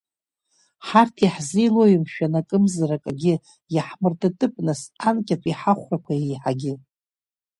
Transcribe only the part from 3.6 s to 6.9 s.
иаҳмыртытып нас, анкьатәи ҳахәрақәа еиҳагьы…